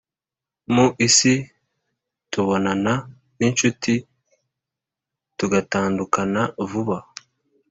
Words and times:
mu 0.73 0.85
isi 1.07 1.33
tubonana 2.31 2.93
n'inshuti, 3.37 3.93
tugatandukana 5.37 6.41
vuba 6.69 6.97